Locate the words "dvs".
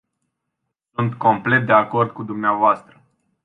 2.23-2.83